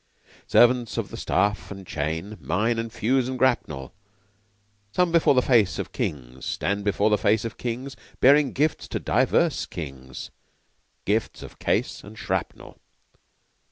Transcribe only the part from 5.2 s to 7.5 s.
the face of Kings, Stand before the face